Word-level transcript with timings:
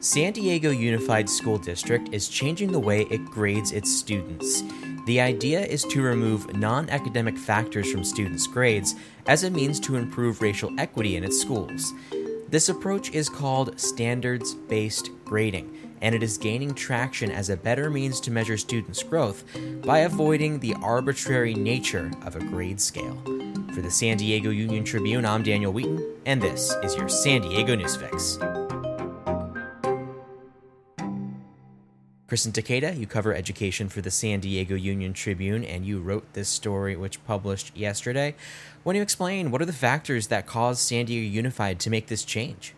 San 0.00 0.32
Diego 0.32 0.70
Unified 0.70 1.28
School 1.28 1.58
District 1.58 2.08
is 2.14 2.28
changing 2.28 2.70
the 2.70 2.78
way 2.78 3.02
it 3.10 3.24
grades 3.24 3.72
its 3.72 3.90
students. 3.90 4.62
The 5.06 5.20
idea 5.20 5.60
is 5.60 5.82
to 5.86 6.02
remove 6.02 6.54
non 6.54 6.88
academic 6.88 7.36
factors 7.36 7.90
from 7.90 8.04
students' 8.04 8.46
grades 8.46 8.94
as 9.26 9.42
a 9.42 9.50
means 9.50 9.80
to 9.80 9.96
improve 9.96 10.40
racial 10.40 10.70
equity 10.78 11.16
in 11.16 11.24
its 11.24 11.40
schools. 11.40 11.92
This 12.48 12.68
approach 12.68 13.10
is 13.10 13.28
called 13.28 13.78
standards 13.80 14.54
based 14.54 15.10
grading, 15.24 15.76
and 16.00 16.14
it 16.14 16.22
is 16.22 16.38
gaining 16.38 16.74
traction 16.74 17.32
as 17.32 17.50
a 17.50 17.56
better 17.56 17.90
means 17.90 18.20
to 18.20 18.30
measure 18.30 18.56
students' 18.56 19.02
growth 19.02 19.42
by 19.82 19.98
avoiding 20.00 20.60
the 20.60 20.74
arbitrary 20.74 21.54
nature 21.54 22.12
of 22.24 22.36
a 22.36 22.40
grade 22.40 22.80
scale. 22.80 23.20
For 23.74 23.80
the 23.80 23.90
San 23.90 24.16
Diego 24.16 24.50
Union 24.50 24.84
Tribune, 24.84 25.26
I'm 25.26 25.42
Daniel 25.42 25.72
Wheaton, 25.72 26.04
and 26.24 26.40
this 26.40 26.72
is 26.84 26.94
your 26.94 27.08
San 27.08 27.40
Diego 27.40 27.74
News 27.74 27.96
Fix. 27.96 28.38
Kristen 32.28 32.52
Taketa, 32.52 32.94
you 32.94 33.06
cover 33.06 33.34
education 33.34 33.88
for 33.88 34.02
the 34.02 34.10
San 34.10 34.40
Diego 34.40 34.74
Union 34.74 35.14
Tribune, 35.14 35.64
and 35.64 35.86
you 35.86 35.98
wrote 35.98 36.30
this 36.34 36.50
story, 36.50 36.94
which 36.94 37.24
published 37.24 37.74
yesterday. 37.74 38.34
When 38.82 38.94
you 38.94 39.00
explain 39.00 39.50
what 39.50 39.62
are 39.62 39.66
the 39.66 39.72
factors 39.72 40.26
that 40.26 40.46
caused 40.46 40.80
San 40.80 41.06
Diego 41.06 41.26
Unified 41.26 41.80
to 41.80 41.90
make 41.90 42.08
this 42.08 42.24
change? 42.24 42.74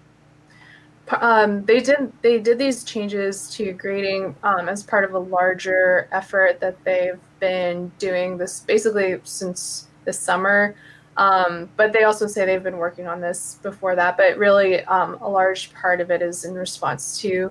Um, 1.21 1.65
they 1.65 1.81
did 1.81 2.13
they 2.23 2.39
did 2.39 2.59
these 2.59 2.85
changes 2.85 3.51
to 3.57 3.73
grading 3.73 4.37
um, 4.45 4.69
as 4.69 4.85
part 4.85 5.03
of 5.03 5.15
a 5.15 5.19
larger 5.19 6.09
effort 6.13 6.61
that 6.61 6.77
they've 6.85 7.19
been 7.41 7.91
doing 7.99 8.39
this 8.39 8.61
basically 8.61 9.21
since 9.25 9.89
the 10.05 10.13
summer. 10.13 10.77
Um, 11.17 11.69
but 11.77 11.93
they 11.93 12.05
also 12.05 12.29
say 12.29 12.47
they've 12.47 12.63
been 12.63 12.79
working 12.79 13.09
on 13.09 13.21
this 13.21 13.59
before 13.65 13.97
that. 13.97 14.17
But 14.17 14.39
really, 14.39 14.85
um, 14.85 15.19
a 15.21 15.29
large 15.29 15.75
part 15.75 16.01
of 16.01 16.13
it 16.13 16.23
is 16.23 16.45
in 16.45 16.55
response 16.55 17.21
to 17.23 17.51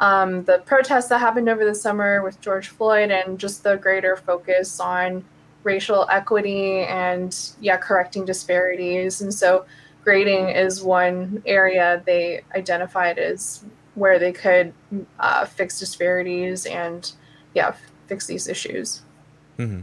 um, 0.00 0.44
the 0.44 0.58
protests 0.58 1.08
that 1.08 1.20
happened 1.20 1.48
over 1.48 1.64
the 1.64 1.74
summer 1.74 2.22
with 2.22 2.40
George 2.40 2.68
Floyd 2.68 3.10
and 3.10 3.38
just 3.38 3.62
the 3.62 3.76
greater 3.76 4.16
focus 4.16 4.80
on 4.80 5.24
racial 5.62 6.06
equity 6.10 6.80
and 6.80 7.52
yeah 7.60 7.76
correcting 7.76 8.24
disparities. 8.24 9.20
And 9.20 9.32
so 9.32 9.64
grading 10.02 10.50
is 10.50 10.82
one 10.82 11.42
area 11.46 12.02
they 12.04 12.42
identified 12.54 13.18
as 13.18 13.64
where 13.94 14.18
they 14.18 14.32
could 14.32 14.72
uh, 15.18 15.46
fix 15.46 15.78
disparities 15.78 16.66
and 16.66 17.10
yeah 17.54 17.74
fix 18.06 18.26
these 18.26 18.48
issues. 18.48 19.02
Mm-hmm. 19.56 19.82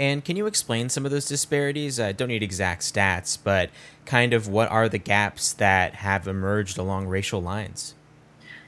and 0.00 0.24
can 0.24 0.36
you 0.36 0.46
explain 0.46 0.88
some 0.88 1.04
of 1.06 1.12
those 1.12 1.28
disparities? 1.28 2.00
I 2.00 2.10
don't 2.10 2.26
need 2.26 2.42
exact 2.42 2.82
stats 2.82 3.38
but 3.42 3.70
kind 4.04 4.34
of 4.34 4.48
what 4.48 4.68
are 4.68 4.88
the 4.88 4.98
gaps 4.98 5.52
that 5.52 5.94
have 5.94 6.26
emerged 6.26 6.76
along 6.76 7.06
racial 7.06 7.40
lines 7.40 7.94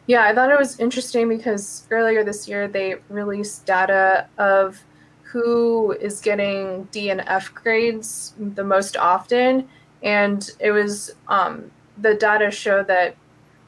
yeah, 0.09 0.25
I 0.25 0.35
thought 0.35 0.51
it 0.51 0.59
was 0.59 0.81
interesting 0.81 1.29
because 1.29 1.87
earlier 1.91 2.25
this 2.25 2.49
year 2.49 2.67
they 2.67 2.97
released 3.11 3.67
data 3.67 4.27
of 4.39 4.83
who 5.23 5.93
is 5.93 6.21
getting 6.23 6.85
D 6.85 7.11
and 7.11 7.21
F 7.27 7.53
grades 7.55 8.33
the 8.39 8.65
most 8.65 8.97
often, 8.97 9.69
and 10.03 10.51
it 10.61 10.71
was 10.71 11.15
um, 11.29 11.71
the 11.99 12.15
data 12.15 12.51
show 12.51 12.83
that 12.85 13.17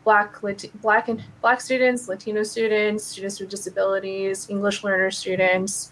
black 0.02 0.34
black 0.80 1.08
and 1.11 1.22
black 1.42 1.61
students, 1.61 2.08
Latino 2.08 2.42
students, 2.42 3.05
students 3.05 3.38
with 3.38 3.50
disabilities, 3.50 4.48
English 4.48 4.83
learner 4.83 5.11
students, 5.11 5.91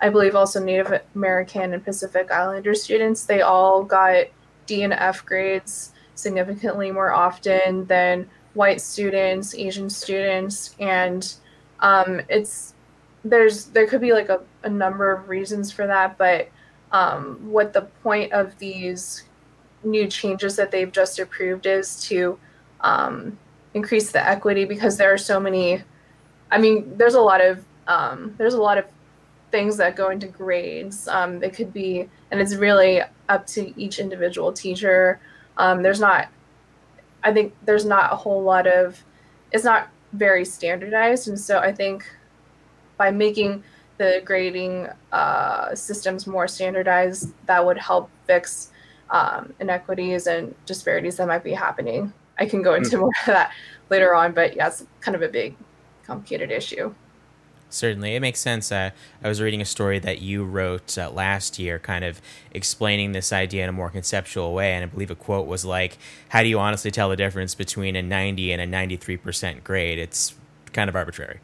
I 0.00 0.10
believe 0.10 0.36
also 0.36 0.62
Native 0.62 1.02
American 1.16 1.74
and 1.74 1.84
Pacific 1.84 2.30
Islander 2.30 2.74
students, 2.74 3.24
they 3.24 3.40
all 3.40 3.82
got 3.82 4.26
D 4.66 4.84
and 4.84 4.92
F 4.92 5.24
grades 5.26 5.92
significantly 6.14 6.92
more 6.92 7.10
often 7.10 7.84
than 7.86 8.28
white 8.58 8.80
students, 8.80 9.54
Asian 9.54 9.88
students, 9.88 10.74
and 10.80 11.34
um, 11.78 12.20
it's 12.28 12.74
there's 13.24 13.66
there 13.66 13.86
could 13.86 14.00
be 14.00 14.12
like 14.12 14.28
a, 14.28 14.40
a 14.64 14.68
number 14.68 15.12
of 15.12 15.28
reasons 15.28 15.70
for 15.70 15.86
that, 15.86 16.18
but 16.18 16.48
um, 16.90 17.38
what 17.52 17.72
the 17.72 17.82
point 18.02 18.32
of 18.32 18.58
these 18.58 19.22
new 19.84 20.08
changes 20.08 20.56
that 20.56 20.72
they've 20.72 20.90
just 20.90 21.20
approved 21.20 21.66
is 21.66 22.02
to 22.08 22.36
um, 22.80 23.38
increase 23.74 24.10
the 24.10 24.28
equity 24.28 24.64
because 24.64 24.96
there 24.96 25.12
are 25.12 25.18
so 25.18 25.38
many. 25.38 25.80
I 26.50 26.58
mean, 26.58 26.98
there's 26.98 27.14
a 27.14 27.20
lot 27.20 27.40
of 27.40 27.64
um, 27.86 28.34
there's 28.38 28.54
a 28.54 28.60
lot 28.60 28.76
of 28.76 28.86
things 29.52 29.76
that 29.76 29.94
go 29.94 30.10
into 30.10 30.26
grades. 30.26 31.06
Um, 31.06 31.44
it 31.44 31.54
could 31.54 31.72
be, 31.72 32.08
and 32.32 32.40
it's 32.40 32.56
really 32.56 33.02
up 33.28 33.46
to 33.54 33.80
each 33.80 34.00
individual 34.00 34.52
teacher. 34.52 35.20
Um, 35.58 35.84
there's 35.84 36.00
not 36.00 36.28
I 37.24 37.32
think 37.32 37.54
there's 37.64 37.84
not 37.84 38.12
a 38.12 38.16
whole 38.16 38.42
lot 38.42 38.66
of 38.66 39.02
it's 39.52 39.64
not 39.64 39.88
very 40.12 40.44
standardized, 40.44 41.28
and 41.28 41.38
so 41.38 41.58
I 41.58 41.72
think 41.72 42.04
by 42.96 43.10
making 43.10 43.62
the 43.98 44.22
grading 44.24 44.88
uh, 45.12 45.74
systems 45.74 46.26
more 46.26 46.46
standardized, 46.48 47.32
that 47.46 47.64
would 47.64 47.78
help 47.78 48.10
fix 48.26 48.70
um, 49.10 49.52
inequities 49.60 50.26
and 50.26 50.54
disparities 50.66 51.16
that 51.16 51.26
might 51.26 51.44
be 51.44 51.52
happening. 51.52 52.12
I 52.38 52.46
can 52.46 52.62
go 52.62 52.74
into 52.74 52.96
mm. 52.96 53.00
more 53.00 53.12
of 53.20 53.26
that 53.26 53.52
later 53.90 54.14
on, 54.14 54.32
but 54.32 54.56
yeah, 54.56 54.68
it's 54.68 54.86
kind 55.00 55.14
of 55.14 55.22
a 55.22 55.28
big, 55.28 55.56
complicated 56.04 56.50
issue. 56.50 56.94
Certainly, 57.70 58.14
it 58.14 58.20
makes 58.20 58.40
sense. 58.40 58.72
Uh, 58.72 58.90
I 59.22 59.28
was 59.28 59.42
reading 59.42 59.60
a 59.60 59.66
story 59.66 59.98
that 59.98 60.22
you 60.22 60.44
wrote 60.44 60.96
uh, 60.96 61.10
last 61.10 61.58
year, 61.58 61.78
kind 61.78 62.04
of 62.04 62.20
explaining 62.50 63.12
this 63.12 63.32
idea 63.32 63.62
in 63.62 63.68
a 63.68 63.72
more 63.72 63.90
conceptual 63.90 64.54
way, 64.54 64.72
and 64.72 64.84
I 64.84 64.86
believe 64.86 65.10
a 65.10 65.14
quote 65.14 65.46
was 65.46 65.66
like, 65.66 65.98
"How 66.30 66.42
do 66.42 66.48
you 66.48 66.58
honestly 66.58 66.90
tell 66.90 67.10
the 67.10 67.16
difference 67.16 67.54
between 67.54 67.94
a 67.94 68.02
90 68.02 68.52
and 68.52 68.62
a 68.62 68.66
93 68.66 69.18
percent 69.18 69.64
grade? 69.64 69.98
It's 69.98 70.34
kind 70.72 70.88
of 70.88 70.96
arbitrary." 70.96 71.40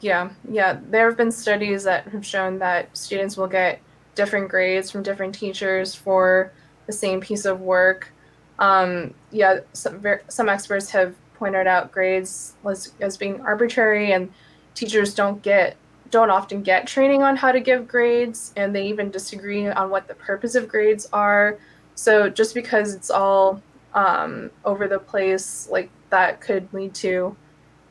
Yeah, 0.00 0.30
yeah. 0.48 0.78
There 0.88 1.08
have 1.08 1.16
been 1.16 1.32
studies 1.32 1.84
that 1.84 2.06
have 2.08 2.24
shown 2.24 2.58
that 2.60 2.96
students 2.96 3.36
will 3.36 3.48
get 3.48 3.80
different 4.14 4.48
grades 4.48 4.90
from 4.90 5.02
different 5.02 5.34
teachers 5.34 5.94
for 5.94 6.52
the 6.86 6.92
same 6.92 7.20
piece 7.20 7.44
of 7.44 7.60
work. 7.60 8.12
Um, 8.58 9.14
yeah, 9.32 9.60
some 9.72 10.02
some 10.28 10.48
experts 10.48 10.90
have 10.90 11.14
pointed 11.34 11.66
out 11.66 11.92
grades 11.92 12.54
as, 12.68 12.92
as 13.00 13.16
being 13.16 13.40
arbitrary 13.42 14.12
and 14.12 14.32
teachers 14.76 15.14
don't 15.14 15.42
get 15.42 15.76
don't 16.10 16.30
often 16.30 16.62
get 16.62 16.86
training 16.86 17.24
on 17.24 17.34
how 17.34 17.50
to 17.50 17.58
give 17.58 17.88
grades 17.88 18.52
and 18.56 18.74
they 18.74 18.86
even 18.86 19.10
disagree 19.10 19.66
on 19.66 19.90
what 19.90 20.06
the 20.06 20.14
purpose 20.14 20.54
of 20.54 20.68
grades 20.68 21.08
are. 21.12 21.58
So 21.96 22.30
just 22.30 22.54
because 22.54 22.94
it's 22.94 23.10
all 23.10 23.60
um, 23.94 24.52
over 24.64 24.86
the 24.86 25.00
place 25.00 25.68
like 25.68 25.90
that 26.10 26.40
could 26.40 26.72
lead 26.72 26.94
to 26.94 27.36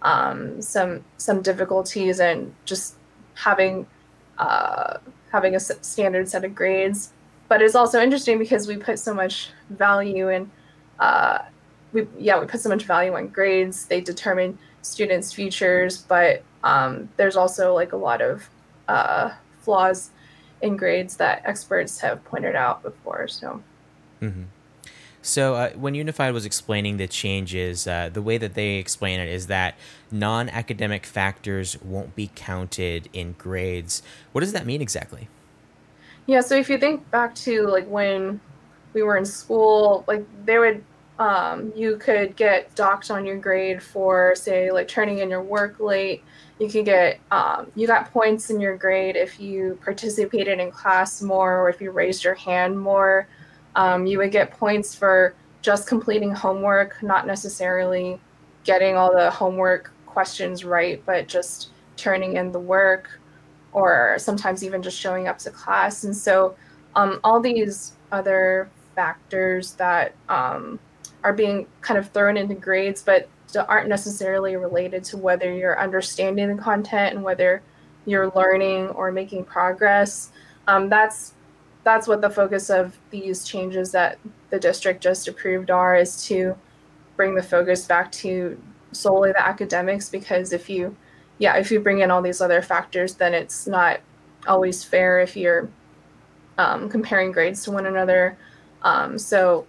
um, 0.01 0.61
some 0.61 1.03
some 1.17 1.41
difficulties 1.41 2.19
and 2.19 2.53
just 2.63 2.95
having 3.33 3.85
uh, 4.37 4.97
having 5.31 5.55
a 5.55 5.59
standard 5.59 6.29
set 6.29 6.45
of 6.45 6.55
grades. 6.55 7.11
But 7.47 7.61
it's 7.61 7.75
also 7.75 8.01
interesting 8.01 8.39
because 8.39 8.67
we 8.67 8.77
put 8.77 8.99
so 8.99 9.13
much 9.13 9.49
value 9.69 10.29
in 10.29 10.49
uh, 10.99 11.39
we 11.95 12.07
yeah 12.19 12.39
we 12.39 12.45
put 12.45 12.61
so 12.61 12.69
much 12.69 12.83
value 12.83 13.13
on 13.15 13.27
grades 13.29 13.85
they 13.85 14.01
determine 14.01 14.57
students 14.83 15.33
futures 15.33 15.97
but 15.97 16.43
um, 16.65 17.09
there's 17.17 17.37
also 17.37 17.73
like 17.73 17.93
a 17.93 17.97
lot 17.97 18.21
of 18.21 18.49
uh, 18.87 19.31
flaws 19.61 20.09
in 20.61 20.75
grades 20.75 21.17
that 21.17 21.41
experts 21.45 21.99
have 21.99 22.23
pointed 22.25 22.55
out 22.55 22.81
before. 22.81 23.27
So. 23.27 23.61
Mm-hmm. 24.21 24.43
So, 25.21 25.55
uh, 25.55 25.69
when 25.71 25.95
Unified 25.95 26.33
was 26.33 26.45
explaining 26.45 26.97
the 26.97 27.07
changes, 27.07 27.87
uh, 27.87 28.09
the 28.13 28.21
way 28.21 28.37
that 28.37 28.53
they 28.53 28.75
explain 28.75 29.19
it 29.19 29.27
is 29.27 29.47
that 29.47 29.75
non 30.11 30.49
academic 30.49 31.05
factors 31.05 31.81
won't 31.81 32.15
be 32.15 32.29
counted 32.35 33.09
in 33.11 33.33
grades. 33.33 34.03
What 34.33 34.41
does 34.41 34.53
that 34.53 34.67
mean 34.67 34.81
exactly? 34.81 35.27
Yeah, 36.27 36.41
so 36.41 36.55
if 36.55 36.69
you 36.69 36.77
think 36.77 37.09
back 37.09 37.33
to 37.35 37.67
like 37.67 37.87
when 37.87 38.39
we 38.93 39.01
were 39.01 39.17
in 39.17 39.25
school, 39.25 40.03
like 40.07 40.25
they 40.45 40.59
would 40.59 40.83
um, 41.19 41.71
you 41.75 41.97
could 41.97 42.35
get 42.35 42.73
docked 42.75 43.09
on 43.09 43.25
your 43.25 43.37
grade 43.37 43.81
for 43.81 44.35
say 44.35 44.71
like 44.71 44.87
turning 44.87 45.19
in 45.19 45.29
your 45.29 45.41
work 45.41 45.79
late. 45.79 46.23
You 46.59 46.69
could 46.69 46.85
get 46.85 47.19
um, 47.31 47.71
you 47.75 47.87
got 47.87 48.11
points 48.11 48.49
in 48.49 48.59
your 48.59 48.77
grade 48.77 49.15
if 49.15 49.39
you 49.39 49.79
participated 49.83 50.59
in 50.59 50.71
class 50.71 51.21
more 51.21 51.61
or 51.61 51.69
if 51.69 51.79
you 51.79 51.91
raised 51.91 52.23
your 52.23 52.35
hand 52.35 52.79
more. 52.79 53.27
Um, 53.75 54.05
you 54.05 54.17
would 54.19 54.31
get 54.31 54.51
points 54.51 54.95
for 54.95 55.35
just 55.61 55.87
completing 55.87 56.31
homework 56.31 57.01
not 57.01 57.25
necessarily 57.25 58.19
getting 58.63 58.95
all 58.95 59.13
the 59.13 59.31
homework 59.31 59.91
questions 60.05 60.63
right 60.63 61.03
but 61.05 61.27
just 61.27 61.69
turning 61.97 62.35
in 62.37 62.51
the 62.51 62.59
work 62.59 63.19
or 63.75 64.15
sometimes 64.17 64.63
even 64.63 64.81
just 64.81 64.97
showing 64.97 65.27
up 65.27 65.37
to 65.37 65.51
class. 65.51 66.05
And 66.05 66.15
so 66.15 66.55
um, 66.95 67.19
all 67.23 67.41
these 67.41 67.93
other 68.11 68.69
factors 68.95 69.73
that 69.73 70.15
um, 70.29 70.79
are 71.25 71.33
being 71.33 71.65
kind 71.81 71.97
of 71.97 72.09
thrown 72.11 72.37
into 72.37 72.53
grades, 72.53 73.01
but 73.01 73.27
aren't 73.67 73.89
necessarily 73.89 74.55
related 74.57 75.03
to 75.03 75.17
whether 75.17 75.51
you're 75.51 75.79
understanding 75.79 76.55
the 76.55 76.61
content 76.61 77.15
and 77.15 77.23
whether 77.23 77.63
you're 78.05 78.31
learning 78.35 78.89
or 78.89 79.11
making 79.11 79.43
progress. 79.43 80.31
Um, 80.67 80.87
that's 80.87 81.33
that's 81.83 82.07
what 82.07 82.21
the 82.21 82.29
focus 82.29 82.69
of 82.69 82.97
these 83.09 83.43
changes 83.43 83.91
that 83.91 84.19
the 84.51 84.59
district 84.59 85.01
just 85.01 85.27
approved 85.27 85.71
are 85.71 85.95
is 85.95 86.23
to 86.25 86.55
bring 87.15 87.33
the 87.33 87.43
focus 87.43 87.85
back 87.85 88.11
to 88.11 88.61
solely 88.91 89.31
the 89.31 89.47
academics 89.47 90.09
because 90.09 90.51
if 90.51 90.69
you 90.69 90.95
yeah 91.37 91.57
if 91.57 91.71
you 91.71 91.79
bring 91.79 91.99
in 91.99 92.09
all 92.09 92.21
these 92.21 92.41
other 92.41 92.61
factors 92.61 93.15
then 93.15 93.33
it's 93.33 93.67
not 93.67 93.99
always 94.47 94.83
fair 94.83 95.19
if 95.19 95.37
you're 95.37 95.69
um, 96.57 96.89
comparing 96.89 97.31
grades 97.31 97.63
to 97.63 97.71
one 97.71 97.85
another 97.85 98.35
um, 98.81 99.19
so 99.19 99.67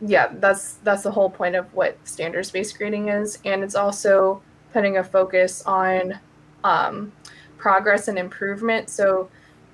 yeah 0.00 0.28
that's 0.34 0.74
that's 0.84 1.02
the 1.02 1.10
whole 1.10 1.30
point 1.30 1.54
of 1.54 1.72
what 1.74 1.96
standards 2.04 2.50
based 2.50 2.76
grading 2.76 3.08
is. 3.08 3.38
And 3.44 3.62
it's 3.62 3.74
also 3.74 4.42
putting 4.72 4.98
a 4.98 5.04
focus 5.04 5.62
on 5.64 6.18
um, 6.64 7.12
progress 7.56 8.08
and 8.08 8.18
improvement. 8.18 8.90
So 8.90 9.28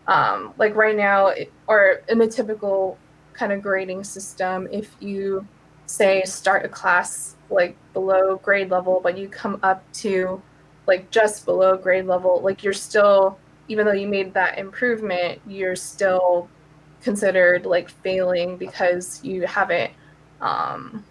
um, 0.06 0.54
like 0.58 0.74
right 0.74 0.96
now 0.96 1.32
or 1.66 2.02
in 2.08 2.20
a 2.20 2.26
typical 2.26 2.98
kind 3.32 3.52
of 3.52 3.62
grading 3.62 4.04
system 4.04 4.69
if 4.70 4.94
you 5.00 5.46
say 5.86 6.22
start 6.25 6.64
a 6.64 6.68
class 6.68 7.36
like 7.50 7.76
below 7.92 8.36
grade 8.36 8.70
level 8.70 9.00
but 9.02 9.16
you 9.16 9.28
come 9.28 9.58
up 9.62 9.82
to 9.92 10.40
like 10.86 11.10
just 11.10 11.44
below 11.44 11.76
grade 11.76 12.06
level 12.06 12.40
like 12.42 12.62
you're 12.62 12.72
still 12.72 13.38
even 13.68 13.86
though 13.86 13.92
you 13.92 14.06
made 14.06 14.34
that 14.34 14.58
improvement 14.58 15.40
you're 15.46 15.76
still 15.76 16.48
considered 17.00 17.64
like 17.64 17.88
failing 17.88 18.56
because 18.56 19.22
you 19.25 19.46
haven't 19.46 19.90
um, 20.42 21.02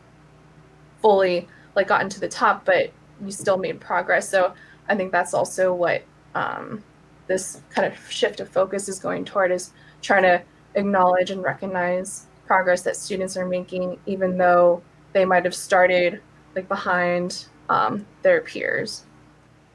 fully 1.02 1.48
like 1.76 1.88
gotten 1.88 2.10
to 2.10 2.20
the 2.20 2.28
top 2.28 2.66
but 2.66 2.92
you 3.26 3.32
still 3.32 3.58
made 3.58 3.80
progress 3.80 4.30
so 4.30 4.54
i 4.88 4.96
think 4.96 5.12
that's 5.12 5.34
also 5.34 5.74
what 5.74 6.04
um, 6.36 6.84
this 7.28 7.62
kind 7.70 7.92
of 7.92 8.12
shift 8.12 8.40
of 8.40 8.50
focus 8.50 8.88
is 8.88 9.00
going 9.00 9.26
toward 9.26 9.52
is 9.52 9.72
trying 10.02 10.24
to 10.24 10.42
acknowledge 10.76 11.32
and 11.32 11.42
recognize 11.42 12.28
progress 12.46 12.84
that 12.84 12.96
students 12.96 13.36
are 13.36 13.46
making 13.46 13.98
even 14.06 14.38
though 14.38 14.82
they 15.14 15.26
might 15.26 15.46
have 15.46 15.56
started 15.56 16.22
like 16.56 16.68
behind 16.68 17.46
um, 17.70 18.06
their 18.22 18.42
peers. 18.42 19.06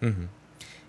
Mm-hmm. 0.03 0.27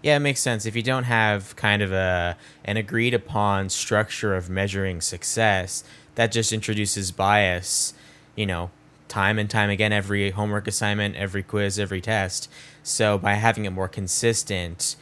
Yeah, 0.04 0.18
it 0.18 0.20
makes 0.20 0.42
sense. 0.42 0.66
If 0.66 0.76
you 0.76 0.84
don't 0.84 1.06
have 1.06 1.56
kind 1.56 1.82
of 1.82 1.92
a 1.92 2.38
an 2.64 2.78
agreed 2.78 3.14
upon 3.14 3.70
structure 3.70 4.36
of 4.36 4.50
measuring 4.50 5.02
success, 5.02 5.84
that 6.16 6.32
just 6.32 6.54
introduces 6.54 7.12
bias. 7.12 7.94
You 8.38 8.46
know, 8.46 8.72
time 9.10 9.38
and 9.38 9.50
time 9.50 9.70
again, 9.70 9.92
every 9.92 10.32
homework 10.32 10.68
assignment, 10.68 11.18
every 11.18 11.44
quiz, 11.44 11.78
every 11.78 12.00
test. 12.00 12.50
So 12.84 13.18
by 13.18 13.34
having 13.34 13.66
it 13.66 13.72
more 13.72 13.90
consistent, 13.90 14.96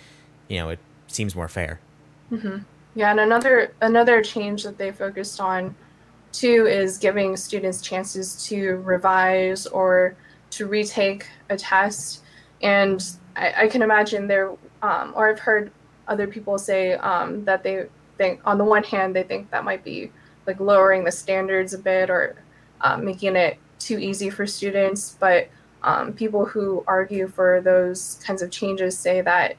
you 0.48 0.58
know, 0.58 0.70
it 0.70 0.80
seems 1.08 1.36
more 1.36 1.48
fair. 1.48 1.80
Mm-hmm. 2.32 2.58
Yeah, 2.96 3.12
and 3.12 3.20
another 3.20 3.74
another 3.82 4.24
change 4.24 4.64
that 4.64 4.78
they 4.80 4.92
focused 4.92 5.40
on 5.40 5.76
too 6.32 6.66
is 6.66 6.98
giving 6.98 7.38
students 7.38 7.82
chances 7.82 8.46
to 8.48 8.78
revise 8.78 9.68
or 9.68 10.16
to 10.52 10.66
retake 10.66 11.28
a 11.50 11.58
test. 11.58 12.24
And 12.62 13.04
I, 13.36 13.54
I 13.64 13.68
can 13.68 13.82
imagine 13.82 14.28
there, 14.28 14.52
um, 14.82 15.14
or 15.16 15.30
I've 15.30 15.40
heard 15.40 15.72
other 16.08 16.28
people 16.28 16.58
say 16.58 16.94
um, 16.94 17.44
that 17.46 17.64
they 17.64 17.88
think, 18.18 18.40
on 18.46 18.58
the 18.58 18.64
one 18.64 18.84
hand, 18.84 19.16
they 19.16 19.24
think 19.24 19.52
that 19.52 19.64
might 19.64 19.84
be 19.84 20.12
like 20.48 20.60
lowering 20.60 21.04
the 21.04 21.12
standards 21.12 21.74
a 21.74 21.78
bit 21.78 22.10
or 22.10 22.36
um, 22.86 23.04
making 23.04 23.36
it 23.36 23.58
too 23.80 23.98
easy 23.98 24.30
for 24.30 24.46
students. 24.46 25.18
But 25.20 25.50
um, 25.84 26.14
people 26.14 26.46
who 26.46 26.84
argue 26.88 27.28
for 27.28 27.62
those 27.62 28.22
kinds 28.24 28.42
of 28.42 28.52
changes 28.52 28.98
say 28.98 29.22
that, 29.22 29.58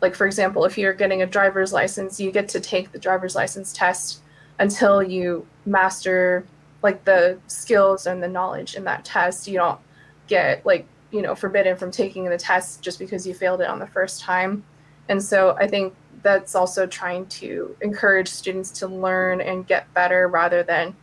like, 0.00 0.14
for 0.14 0.26
example, 0.26 0.64
if 0.64 0.76
you're 0.78 0.92
getting 0.92 1.22
a 1.22 1.26
driver's 1.26 1.72
license, 1.72 2.20
you 2.20 2.30
get 2.30 2.48
to 2.50 2.60
take 2.60 2.92
the 2.92 2.98
driver's 2.98 3.34
license 3.34 3.72
test 3.72 4.20
until 4.58 5.02
you 5.02 5.46
master 5.66 6.44
like 6.82 7.04
the 7.04 7.38
skills 7.48 8.06
and 8.06 8.22
the 8.22 8.28
knowledge 8.28 8.76
in 8.76 8.84
that 8.84 9.04
test. 9.04 9.48
You 9.48 9.58
don't 9.58 9.80
get 10.28 10.64
like 10.64 10.86
you 11.10 11.22
know 11.22 11.34
forbidden 11.34 11.76
from 11.76 11.90
taking 11.90 12.24
the 12.24 12.36
test 12.36 12.82
just 12.82 12.98
because 12.98 13.26
you 13.26 13.34
failed 13.34 13.60
it 13.60 13.68
on 13.68 13.78
the 13.78 13.86
first 13.86 14.20
time 14.20 14.62
and 15.08 15.22
so 15.22 15.56
i 15.58 15.66
think 15.66 15.94
that's 16.22 16.54
also 16.54 16.86
trying 16.86 17.24
to 17.26 17.74
encourage 17.80 18.28
students 18.28 18.70
to 18.70 18.86
learn 18.86 19.40
and 19.40 19.66
get 19.66 19.92
better 19.94 20.28
rather 20.28 20.62
than 20.62 20.94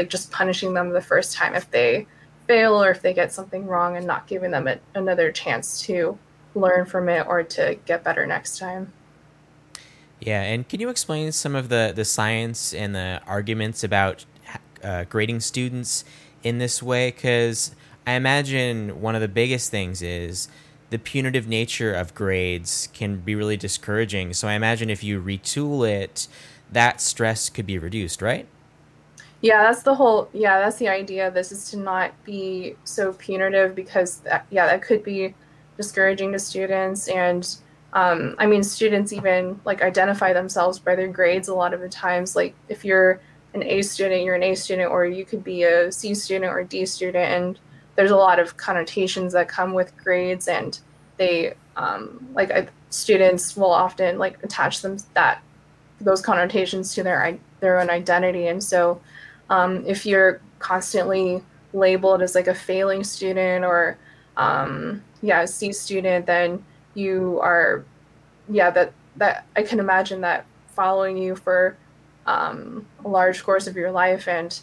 like 0.00 0.08
just 0.08 0.30
punishing 0.30 0.72
them 0.72 0.90
the 0.90 1.00
first 1.00 1.34
time 1.34 1.54
if 1.54 1.70
they 1.70 2.06
fail 2.48 2.82
or 2.82 2.90
if 2.90 3.02
they 3.02 3.12
get 3.12 3.32
something 3.32 3.66
wrong 3.66 3.96
and 3.96 4.06
not 4.06 4.26
giving 4.26 4.50
them 4.50 4.66
a, 4.66 4.78
another 4.94 5.30
chance 5.30 5.82
to 5.82 6.18
learn 6.54 6.86
from 6.86 7.08
it 7.08 7.26
or 7.26 7.42
to 7.42 7.78
get 7.84 8.02
better 8.02 8.26
next 8.26 8.58
time 8.58 8.90
yeah 10.20 10.42
and 10.42 10.68
can 10.68 10.80
you 10.80 10.88
explain 10.88 11.30
some 11.30 11.54
of 11.54 11.68
the 11.68 11.92
the 11.94 12.04
science 12.04 12.72
and 12.72 12.94
the 12.94 13.20
arguments 13.26 13.84
about 13.84 14.24
uh, 14.82 15.04
grading 15.04 15.40
students 15.40 16.02
in 16.42 16.56
this 16.56 16.82
way 16.82 17.10
because 17.10 17.74
I 18.06 18.12
imagine 18.12 19.00
one 19.00 19.14
of 19.14 19.20
the 19.20 19.28
biggest 19.28 19.70
things 19.70 20.00
is 20.02 20.48
the 20.88 20.98
punitive 20.98 21.46
nature 21.46 21.94
of 21.94 22.14
grades 22.14 22.88
can 22.92 23.18
be 23.18 23.34
really 23.34 23.56
discouraging. 23.56 24.32
So 24.32 24.48
I 24.48 24.54
imagine 24.54 24.90
if 24.90 25.04
you 25.04 25.20
retool 25.22 25.88
it, 25.88 26.26
that 26.72 27.00
stress 27.00 27.48
could 27.48 27.66
be 27.66 27.78
reduced, 27.78 28.22
right? 28.22 28.48
Yeah, 29.42 29.62
that's 29.62 29.82
the 29.82 29.94
whole. 29.94 30.28
Yeah, 30.32 30.58
that's 30.58 30.76
the 30.76 30.88
idea. 30.88 31.30
This 31.30 31.50
is 31.52 31.70
to 31.70 31.78
not 31.78 32.12
be 32.24 32.76
so 32.84 33.14
punitive 33.14 33.74
because 33.74 34.18
that, 34.18 34.46
yeah, 34.50 34.66
that 34.66 34.82
could 34.82 35.02
be 35.02 35.34
discouraging 35.76 36.32
to 36.32 36.38
students. 36.38 37.08
And 37.08 37.56
um, 37.94 38.34
I 38.38 38.46
mean, 38.46 38.62
students 38.62 39.12
even 39.12 39.58
like 39.64 39.82
identify 39.82 40.32
themselves 40.32 40.78
by 40.78 40.94
their 40.94 41.08
grades 41.08 41.48
a 41.48 41.54
lot 41.54 41.72
of 41.72 41.80
the 41.80 41.88
times. 41.88 42.36
Like 42.36 42.54
if 42.68 42.84
you're 42.84 43.20
an 43.54 43.62
A 43.62 43.82
student, 43.82 44.24
you're 44.24 44.34
an 44.34 44.42
A 44.42 44.54
student, 44.54 44.90
or 44.90 45.06
you 45.06 45.24
could 45.24 45.42
be 45.42 45.62
a 45.64 45.90
C 45.90 46.14
student 46.14 46.52
or 46.52 46.60
a 46.60 46.64
D 46.64 46.84
student, 46.84 47.32
and 47.32 47.58
there's 47.96 48.10
a 48.10 48.16
lot 48.16 48.38
of 48.38 48.56
connotations 48.56 49.32
that 49.32 49.48
come 49.48 49.72
with 49.74 49.96
grades 49.96 50.48
and 50.48 50.80
they 51.16 51.54
um, 51.76 52.26
like 52.34 52.70
students 52.88 53.56
will 53.56 53.70
often 53.70 54.18
like 54.18 54.42
attach 54.42 54.80
them 54.80 54.96
that 55.14 55.42
those 56.00 56.22
connotations 56.22 56.94
to 56.94 57.02
their 57.02 57.38
their 57.60 57.78
own 57.78 57.90
identity 57.90 58.46
and 58.46 58.64
so 58.64 59.00
um, 59.50 59.84
if 59.86 60.06
you're 60.06 60.40
constantly 60.58 61.42
labeled 61.72 62.22
as 62.22 62.34
like 62.34 62.46
a 62.46 62.54
failing 62.54 63.04
student 63.04 63.64
or 63.64 63.98
um, 64.36 65.02
yeah 65.22 65.42
a 65.42 65.46
C 65.46 65.72
student 65.72 66.26
then 66.26 66.64
you 66.94 67.38
are 67.42 67.84
yeah 68.48 68.70
that 68.70 68.92
that 69.16 69.44
I 69.56 69.62
can 69.62 69.78
imagine 69.78 70.20
that 70.22 70.46
following 70.68 71.18
you 71.18 71.36
for 71.36 71.76
um, 72.26 72.86
a 73.04 73.08
large 73.08 73.42
course 73.42 73.66
of 73.66 73.76
your 73.76 73.90
life 73.90 74.28
and 74.28 74.58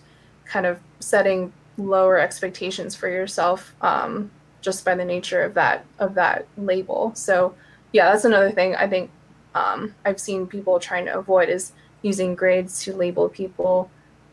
kind 0.45 0.65
of 0.65 0.79
setting 0.99 1.51
lower 1.77 2.17
expectations 2.17 2.95
for 2.95 3.09
yourself 3.09 3.75
um, 3.81 4.31
just 4.61 4.83
by 4.83 4.95
the 4.95 5.05
nature 5.05 5.41
of 5.43 5.53
that 5.53 5.85
of 5.99 6.15
that 6.15 6.47
label. 6.57 7.11
So 7.13 7.55
yeah, 7.91 8.11
that's 8.11 8.25
another 8.25 8.51
thing 8.51 8.75
I 8.75 8.87
think 8.87 9.11
um, 9.55 9.93
I've 10.05 10.19
seen 10.19 10.47
people 10.47 10.79
trying 10.79 11.05
to 11.05 11.17
avoid 11.17 11.49
is 11.49 11.71
using 12.01 12.35
grades 12.35 12.83
to 12.83 12.93
label 12.93 13.29
people 13.29 13.89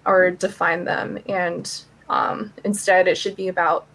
or 0.06 0.30
define 0.30 0.84
them, 0.84 1.18
and 1.28 1.82
um, 2.08 2.52
instead 2.64 3.08
it 3.08 3.16
should 3.16 3.36
be 3.36 3.48
about 3.48 3.86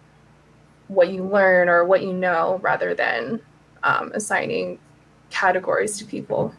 what 0.88 1.10
you 1.10 1.22
learn 1.22 1.68
or 1.68 1.84
what 1.84 2.02
you 2.02 2.12
know 2.12 2.58
rather 2.62 2.94
than 2.94 3.40
um, 3.84 4.10
assigning 4.12 4.78
categories 5.30 5.98
to 5.98 6.04
people. 6.04 6.52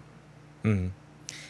Mm. 0.63 0.91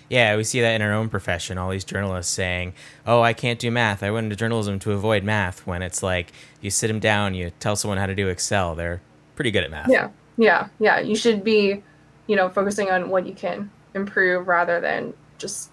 Yeah, 0.10 0.36
we 0.36 0.44
see 0.44 0.60
that 0.60 0.76
in 0.76 0.82
our 0.82 0.92
own 0.92 1.08
profession. 1.08 1.58
All 1.58 1.70
these 1.70 1.86
journalists 1.86 2.34
saying, 2.34 2.74
"Oh, 3.08 3.22
I 3.22 3.32
can't 3.32 3.60
do 3.60 3.72
math. 3.72 4.04
I 4.04 4.12
went 4.12 4.26
into 4.26 4.36
journalism 4.36 4.78
to 4.80 4.92
avoid 4.92 5.24
math." 5.24 5.66
When 5.66 5.82
it's 5.82 6.04
like 6.04 6.34
you 6.60 6.70
sit 6.70 6.88
them 6.88 7.00
down, 7.00 7.34
you 7.34 7.52
tell 7.60 7.78
someone 7.78 7.98
how 7.98 8.08
to 8.08 8.16
do 8.16 8.28
Excel. 8.28 8.76
They're 8.76 9.00
pretty 9.36 9.52
good 9.52 9.64
at 9.64 9.72
math. 9.72 9.90
Yeah, 9.90 10.10
yeah, 10.38 10.68
yeah. 10.80 11.00
You 11.00 11.16
should 11.16 11.46
be, 11.46 11.82
you 12.28 12.36
know, 12.36 12.50
focusing 12.50 12.92
on 12.92 13.10
what 13.10 13.26
you 13.26 13.34
can 13.34 13.72
improve 13.94 14.50
rather 14.50 14.82
than 14.82 15.14
just 15.38 15.70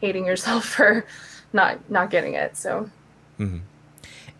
hating 0.00 0.26
yourself 0.26 0.64
for 0.76 1.04
not 1.52 1.90
not 1.90 2.10
getting 2.10 2.34
it. 2.34 2.56
So. 2.56 2.90
Mm-hmm. 3.38 3.58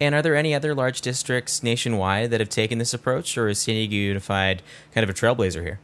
And 0.00 0.14
are 0.16 0.22
there 0.22 0.34
any 0.34 0.52
other 0.52 0.74
large 0.74 1.00
districts 1.00 1.62
nationwide 1.62 2.30
that 2.30 2.40
have 2.40 2.48
taken 2.48 2.78
this 2.78 2.92
approach, 2.92 3.38
or 3.38 3.48
is 3.48 3.60
San 3.60 3.74
Diego 3.74 3.94
Unified 3.94 4.62
kind 4.92 5.04
of 5.04 5.10
a 5.10 5.12
trailblazer 5.12 5.62
here? 5.62 5.78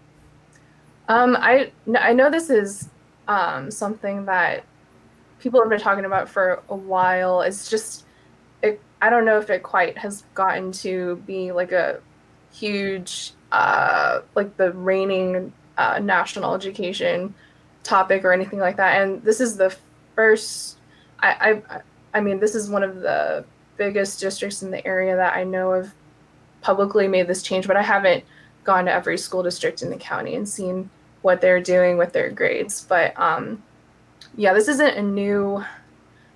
Um, 1.08 1.36
I 1.38 1.70
I 1.96 2.12
know 2.12 2.28
this 2.30 2.50
is 2.50 2.88
um, 3.28 3.70
something 3.70 4.24
that 4.24 4.64
people 5.38 5.60
have 5.60 5.68
been 5.68 5.80
talking 5.80 6.04
about 6.04 6.28
for 6.28 6.62
a 6.68 6.74
while. 6.74 7.42
It's 7.42 7.70
just, 7.70 8.04
it, 8.62 8.80
I 9.00 9.08
don't 9.08 9.24
know 9.24 9.38
if 9.38 9.50
it 9.50 9.62
quite 9.62 9.96
has 9.98 10.24
gotten 10.34 10.72
to 10.72 11.22
be 11.26 11.52
like 11.52 11.70
a 11.70 12.00
huge, 12.52 13.32
uh, 13.52 14.22
like 14.34 14.56
the 14.56 14.72
reigning 14.72 15.52
uh, 15.76 16.00
national 16.00 16.54
education 16.54 17.34
topic 17.84 18.24
or 18.24 18.32
anything 18.32 18.58
like 18.58 18.76
that. 18.78 19.00
And 19.00 19.22
this 19.22 19.40
is 19.40 19.56
the 19.58 19.76
first, 20.16 20.77
I, 21.20 21.62
I, 21.70 21.80
I 22.14 22.20
mean, 22.20 22.40
this 22.40 22.54
is 22.54 22.70
one 22.70 22.82
of 22.82 23.00
the 23.00 23.44
biggest 23.76 24.20
districts 24.20 24.62
in 24.62 24.70
the 24.70 24.86
area 24.86 25.16
that 25.16 25.36
I 25.36 25.44
know 25.44 25.72
of 25.72 25.92
publicly 26.60 27.08
made 27.08 27.26
this 27.26 27.42
change, 27.42 27.66
but 27.66 27.76
I 27.76 27.82
haven't 27.82 28.24
gone 28.64 28.84
to 28.86 28.92
every 28.92 29.16
school 29.16 29.42
district 29.42 29.82
in 29.82 29.90
the 29.90 29.96
county 29.96 30.34
and 30.34 30.48
seen 30.48 30.90
what 31.22 31.40
they're 31.40 31.60
doing 31.60 31.96
with 31.96 32.12
their 32.12 32.30
grades. 32.30 32.84
But 32.88 33.18
um, 33.18 33.62
yeah, 34.36 34.52
this 34.52 34.68
isn't 34.68 34.96
a 34.96 35.02
new 35.02 35.64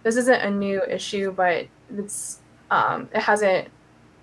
this 0.03 0.17
isn't 0.17 0.41
a 0.41 0.51
new 0.51 0.83
issue, 0.85 1.33
but 1.33 1.67
it's 1.97 2.41
um, 2.71 3.09
it 3.15 3.21
hasn't. 3.21 3.69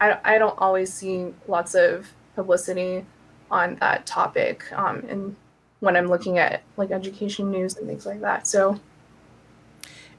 I 0.02 0.18
I 0.24 0.38
don't 0.38 0.58
always 0.58 0.92
see 0.92 1.34
lots 1.48 1.76
of 1.76 2.12
publicity 2.36 3.06
on 3.52 3.76
that 3.76 4.06
topic 4.06 4.72
um, 4.74 5.04
and 5.10 5.36
when 5.80 5.98
I'm 5.98 6.08
looking 6.08 6.38
at 6.38 6.62
like 6.78 6.92
education 6.92 7.52
news 7.52 7.78
and 7.78 7.88
things 7.88 8.06
like 8.06 8.22
that. 8.22 8.48
So. 8.48 8.80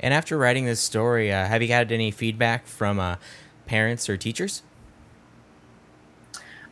And 0.00 0.14
after 0.14 0.36
writing 0.38 0.64
this 0.64 0.80
story, 0.80 1.30
uh, 1.30 1.46
have 1.46 1.62
you 1.62 1.68
had 1.68 1.92
any 1.92 2.10
feedback 2.10 2.66
from 2.66 2.98
uh, 2.98 3.16
parents 3.66 4.08
or 4.08 4.16
teachers? 4.16 4.62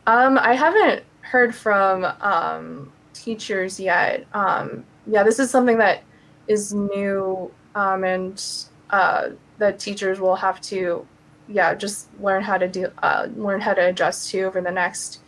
Um, 0.07 0.39
I 0.39 0.55
haven't 0.55 1.03
heard 1.21 1.53
from 1.53 2.03
um, 2.21 2.91
teachers 3.13 3.79
yet. 3.79 4.25
Um, 4.33 4.83
yeah, 5.05 5.21
this 5.21 5.37
is 5.37 5.51
something 5.51 5.77
that 5.77 6.01
is 6.47 6.73
new, 6.73 7.51
um, 7.75 8.03
and 8.03 8.43
uh, 8.89 9.29
that 9.59 9.77
teachers 9.77 10.19
will 10.19 10.35
have 10.35 10.59
to, 10.61 11.05
yeah, 11.47 11.75
just 11.75 12.07
learn 12.19 12.41
how 12.41 12.57
to 12.57 12.67
do, 12.67 12.91
uh, 13.03 13.27
learn 13.35 13.61
how 13.61 13.75
to 13.75 13.89
adjust 13.89 14.31
to 14.31 14.41
over 14.41 14.61
the 14.61 14.71
next 14.71 15.19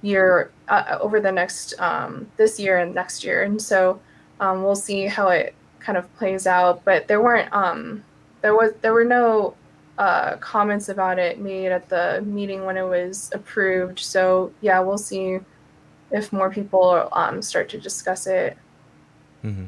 year, 0.00 0.50
uh, 0.68 0.96
over 0.98 1.20
the 1.20 1.32
next 1.32 1.78
um, 1.78 2.26
this 2.38 2.58
year 2.58 2.78
and 2.78 2.94
next 2.94 3.22
year. 3.22 3.42
And 3.42 3.60
so 3.60 4.00
um, 4.40 4.62
we'll 4.62 4.74
see 4.74 5.04
how 5.04 5.28
it 5.28 5.54
kind 5.84 5.98
of 5.98 6.12
plays 6.16 6.46
out. 6.46 6.84
But 6.84 7.08
there 7.08 7.20
weren't, 7.20 7.52
um, 7.52 8.04
there 8.40 8.54
was, 8.54 8.72
there 8.80 8.92
were 8.92 9.04
no 9.04 9.54
uh, 9.98 10.36
comments 10.36 10.88
about 10.88 11.18
it 11.18 11.38
made 11.38 11.68
at 11.68 11.88
the 11.88 12.22
meeting 12.26 12.64
when 12.64 12.76
it 12.76 12.84
was 12.84 13.30
approved. 13.32 13.98
So 13.98 14.52
yeah, 14.60 14.80
we'll 14.80 14.98
see 14.98 15.38
if 16.10 16.32
more 16.32 16.50
people 16.50 17.08
um, 17.12 17.42
start 17.42 17.68
to 17.70 17.78
discuss 17.78 18.26
it. 18.26 18.56
Mm-hmm. 19.44 19.66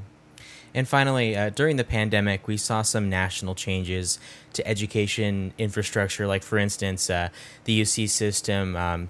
And 0.75 0.87
finally, 0.87 1.35
uh, 1.35 1.49
during 1.51 1.77
the 1.77 1.85
pandemic, 1.85 2.47
we 2.47 2.59
saw 2.59 2.83
some 2.83 3.09
national 3.09 3.55
changes 3.55 4.19
to 4.53 4.67
education 4.69 5.55
infrastructure. 5.57 6.27
Like, 6.27 6.43
for 6.43 6.59
instance, 6.59 7.09
uh, 7.09 7.31
the 7.65 7.81
UC 7.81 8.11
system 8.11 8.77
um, 8.77 9.09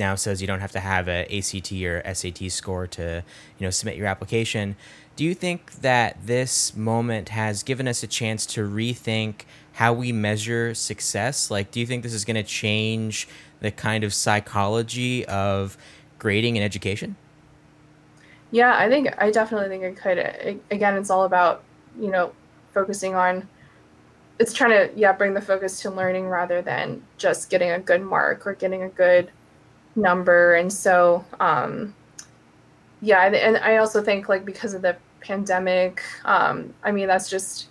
now 0.00 0.16
says 0.16 0.40
you 0.40 0.48
don't 0.48 0.58
have 0.58 0.72
to 0.72 0.80
have 0.80 1.06
a 1.06 1.22
ACT 1.32 1.70
or 1.72 2.02
SAT 2.12 2.50
score 2.50 2.88
to, 2.88 3.22
you 3.58 3.64
know, 3.64 3.70
submit 3.70 3.96
your 3.96 4.08
application. 4.08 4.74
Do 5.14 5.24
you 5.24 5.34
think 5.34 5.82
that 5.82 6.16
this 6.26 6.74
moment 6.74 7.28
has 7.28 7.62
given 7.62 7.86
us 7.86 8.02
a 8.02 8.08
chance 8.08 8.44
to 8.46 8.68
rethink 8.68 9.42
how 9.74 9.92
we 9.92 10.10
measure 10.10 10.74
success? 10.74 11.50
Like, 11.50 11.70
do 11.70 11.78
you 11.78 11.86
think 11.86 12.02
this 12.02 12.14
is 12.14 12.24
going 12.24 12.36
to 12.36 12.42
change 12.42 13.28
the 13.60 13.70
kind 13.70 14.02
of 14.02 14.12
psychology 14.12 15.24
of 15.26 15.76
grading 16.18 16.56
and 16.56 16.64
education? 16.64 17.16
Yeah, 18.50 18.76
I 18.76 18.88
think 18.88 19.14
I 19.18 19.30
definitely 19.30 19.68
think 19.68 19.84
it 19.84 19.96
could. 19.96 20.60
Again, 20.70 20.96
it's 20.96 21.10
all 21.10 21.24
about 21.24 21.62
you 21.98 22.10
know 22.10 22.32
focusing 22.72 23.14
on. 23.14 23.48
It's 24.38 24.52
trying 24.54 24.70
to 24.70 24.98
yeah 24.98 25.12
bring 25.12 25.34
the 25.34 25.40
focus 25.40 25.80
to 25.82 25.90
learning 25.90 26.26
rather 26.26 26.62
than 26.62 27.02
just 27.18 27.50
getting 27.50 27.70
a 27.70 27.78
good 27.78 28.02
mark 28.02 28.46
or 28.46 28.54
getting 28.54 28.82
a 28.82 28.88
good 28.88 29.30
number. 29.96 30.54
And 30.54 30.72
so, 30.72 31.24
um, 31.38 31.94
yeah, 33.00 33.26
and 33.26 33.56
I 33.58 33.78
also 33.78 34.02
think 34.02 34.28
like 34.28 34.44
because 34.44 34.74
of 34.74 34.82
the 34.82 34.96
pandemic, 35.20 36.02
um, 36.24 36.74
I 36.82 36.92
mean 36.92 37.06
that's 37.06 37.30
just 37.30 37.68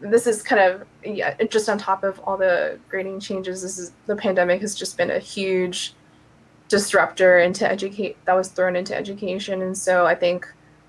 this 0.00 0.26
is 0.26 0.42
kind 0.42 0.60
of 0.60 0.86
yeah 1.02 1.34
just 1.44 1.68
on 1.68 1.78
top 1.78 2.04
of 2.04 2.18
all 2.20 2.36
the 2.36 2.78
grading 2.88 3.20
changes. 3.20 3.62
This 3.62 3.78
is 3.78 3.92
the 4.06 4.16
pandemic 4.16 4.60
has 4.60 4.74
just 4.74 4.96
been 4.96 5.10
a 5.10 5.18
huge 5.18 5.94
disruptor 6.68 7.38
into 7.40 7.68
educate 7.68 8.16
that 8.24 8.34
was 8.34 8.48
thrown 8.48 8.74
into 8.74 8.96
education 8.96 9.62
and 9.62 9.76
so 9.76 10.06
i 10.06 10.14
think 10.14 10.46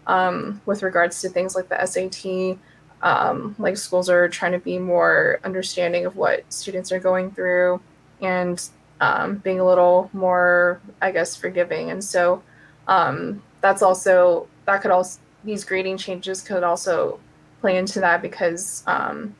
um, 0.07 0.61
with 0.65 0.83
regards 0.83 1.19
to 1.21 1.29
things 1.29 1.55
like 1.55 1.67
the 1.67 1.85
sat 1.85 2.57
um, 3.01 3.55
like 3.59 3.75
schools 3.75 4.09
are 4.09 4.29
trying 4.29 4.51
to 4.51 4.59
be 4.59 4.77
more 4.77 5.39
understanding 5.43 6.05
of 6.05 6.15
what 6.15 6.41
students 6.51 6.91
are 6.91 6.99
going 6.99 7.31
through 7.31 7.81
and 8.21 8.69
um, 9.01 9.37
being 9.37 9.59
a 9.59 9.65
little 9.65 10.09
more 10.13 10.79
i 11.01 11.11
guess 11.11 11.35
forgiving. 11.35 11.91
And 11.91 12.03
so 12.03 12.41
um, 12.87 13.41
that's 13.61 13.81
also 13.81 14.47
that 14.65 14.81
could 14.81 14.91
also 14.91 15.19
these 15.43 15.63
grading 15.63 15.97
changes 15.97 16.41
could 16.41 16.63
also 16.63 17.19
play 17.61 17.77
into 17.77 17.99
that 17.99 18.21
because 18.21 18.83
um, 18.87 19.35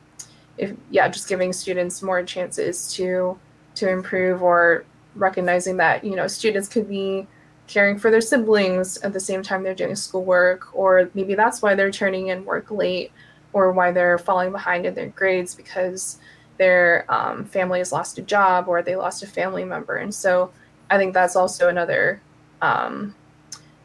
if 0.58 0.72
yeah 0.90 1.08
just 1.08 1.28
giving 1.28 1.52
students 1.52 2.02
more 2.02 2.22
chances 2.22 2.92
to 2.94 3.38
to 3.74 3.88
improve 3.88 4.42
or 4.42 4.84
recognizing 5.14 5.76
that 5.76 6.04
you 6.04 6.16
know 6.16 6.26
students 6.26 6.68
could 6.68 6.88
be 6.88 7.26
caring 7.66 7.98
for 7.98 8.10
their 8.10 8.20
siblings 8.20 8.96
at 8.98 9.12
the 9.12 9.20
same 9.20 9.42
time 9.42 9.62
they're 9.62 9.74
doing 9.74 9.96
schoolwork 9.96 10.74
or 10.74 11.10
maybe 11.14 11.34
that's 11.34 11.62
why 11.62 11.74
they're 11.74 11.90
turning 11.90 12.28
in 12.28 12.44
work 12.44 12.70
late 12.70 13.10
or 13.52 13.72
why 13.72 13.90
they're 13.90 14.18
falling 14.18 14.52
behind 14.52 14.86
in 14.86 14.94
their 14.94 15.08
grades 15.08 15.54
because 15.54 16.18
their 16.58 17.04
um, 17.08 17.44
family 17.44 17.78
has 17.78 17.92
lost 17.92 18.18
a 18.18 18.22
job 18.22 18.68
or 18.68 18.82
they 18.82 18.96
lost 18.96 19.22
a 19.22 19.26
family 19.26 19.64
member 19.64 19.96
and 19.96 20.14
so 20.14 20.50
i 20.90 20.98
think 20.98 21.14
that's 21.14 21.36
also 21.36 21.68
another 21.68 22.20
um, 22.62 23.14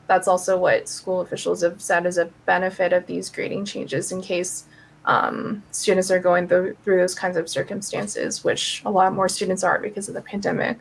that's 0.07 0.27
also 0.27 0.57
what 0.57 0.87
school 0.87 1.21
officials 1.21 1.61
have 1.61 1.81
said 1.81 2.05
is 2.05 2.17
a 2.17 2.25
benefit 2.45 2.93
of 2.93 3.05
these 3.05 3.29
grading 3.29 3.65
changes 3.65 4.11
in 4.11 4.21
case 4.21 4.65
um, 5.03 5.63
students 5.71 6.11
are 6.11 6.19
going 6.19 6.47
through, 6.47 6.77
through 6.83 6.97
those 6.97 7.15
kinds 7.15 7.35
of 7.37 7.49
circumstances 7.49 8.43
which 8.43 8.81
a 8.85 8.91
lot 8.91 9.13
more 9.13 9.27
students 9.27 9.63
are 9.63 9.79
because 9.79 10.07
of 10.07 10.13
the 10.15 10.21
pandemic 10.21 10.77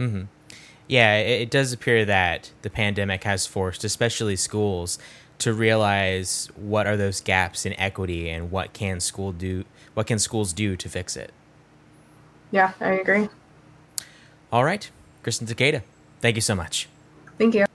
Mm-hmm. 0.00 0.22
Yeah, 0.88 1.18
it, 1.18 1.42
it 1.42 1.50
does 1.50 1.72
appear 1.72 2.04
that 2.06 2.50
the 2.62 2.70
pandemic 2.70 3.24
has 3.24 3.46
forced, 3.46 3.84
especially 3.84 4.34
schools, 4.34 4.98
to 5.38 5.52
realize 5.52 6.48
what 6.56 6.86
are 6.86 6.96
those 6.96 7.20
gaps 7.20 7.64
in 7.64 7.78
equity 7.78 8.28
and 8.28 8.50
what 8.50 8.72
can 8.72 8.98
school 8.98 9.32
do 9.32 9.64
what 9.94 10.06
can 10.06 10.18
schools 10.18 10.52
do 10.52 10.76
to 10.76 10.88
fix 10.88 11.16
it. 11.16 11.32
Yeah, 12.50 12.72
I 12.80 12.92
agree. 12.92 13.28
All 14.52 14.64
right. 14.64 14.90
Kristen 15.22 15.46
Taketa, 15.46 15.82
thank 16.20 16.36
you 16.36 16.42
so 16.42 16.54
much. 16.54 16.88
Thank 17.38 17.54
you. 17.54 17.66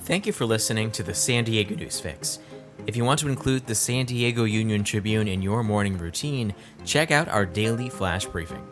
Thank 0.00 0.26
you 0.26 0.32
for 0.32 0.44
listening 0.44 0.90
to 0.92 1.02
the 1.02 1.14
San 1.14 1.44
Diego 1.44 1.74
News 1.74 1.98
Fix. 1.98 2.38
If 2.86 2.96
you 2.96 3.04
want 3.04 3.20
to 3.20 3.28
include 3.28 3.66
the 3.66 3.74
San 3.74 4.04
Diego 4.04 4.44
Union 4.44 4.84
Tribune 4.84 5.28
in 5.28 5.40
your 5.40 5.62
morning 5.62 5.96
routine, 5.96 6.54
check 6.84 7.10
out 7.10 7.28
our 7.28 7.46
daily 7.46 7.88
flash 7.88 8.26
briefing. 8.26 8.66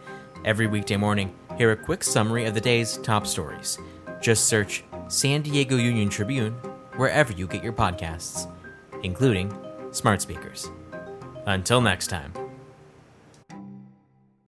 Every 0.44 0.66
weekday 0.66 0.98
morning, 0.98 1.34
hear 1.56 1.72
a 1.72 1.76
quick 1.76 2.04
summary 2.04 2.44
of 2.44 2.52
the 2.52 2.60
day's 2.60 2.98
top 2.98 3.26
stories. 3.26 3.78
Just 4.20 4.44
search 4.44 4.84
San 5.08 5.40
Diego 5.40 5.76
Union 5.76 6.10
Tribune 6.10 6.52
wherever 6.96 7.32
you 7.32 7.46
get 7.46 7.64
your 7.64 7.72
podcasts, 7.72 8.50
including 9.02 9.52
smart 9.90 10.20
speakers. 10.20 10.70
Until 11.46 11.80
next 11.80 12.06
time. 12.06 12.32